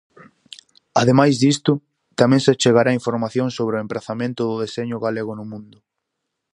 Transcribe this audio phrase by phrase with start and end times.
[1.01, 1.71] Ademais disto,
[2.19, 5.77] tamén se achegará información sobre o emprazamento do deseño galego no mundo.